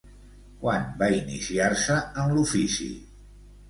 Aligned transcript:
Quan 0.63 0.87
va 1.03 1.11
iniciar-se 1.19 2.01
en 2.25 2.37
l'ofici? 2.39 2.95